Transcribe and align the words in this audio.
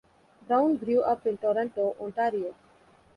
Brown 0.47 0.77
grew 0.77 1.01
up 1.01 1.27
in 1.27 1.37
Toronto, 1.37 1.95
Ontario. 2.01 2.55